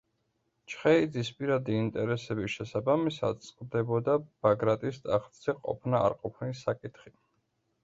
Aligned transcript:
ჩხეიძის 0.73 1.27
პირადი 1.41 1.75
ინტერესების 1.81 2.55
შესაბამისად 2.55 3.45
წყდებოდა 3.49 4.17
ბაგრატის 4.47 5.01
ტახტზე 5.07 5.59
ყოფნა-არყოფნის 5.63 6.67
საკითხი. 6.69 7.17